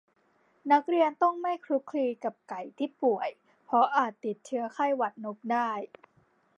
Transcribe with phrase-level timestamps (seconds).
[0.71, 3.29] นักเรียนต้องไม่คลุกคลีกับไก่ที่ป่วย
[3.65, 5.69] เพราะอาจติดเชื้อไข้หวัดนกได้